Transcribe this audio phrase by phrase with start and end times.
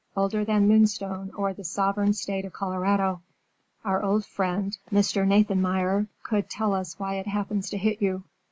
[0.17, 3.21] Older than Moonstone or the sovereign State of Colorado.
[3.85, 5.27] Our old friend Mr.
[5.27, 8.23] Nathanmeyer could tell us why it happens to hit you."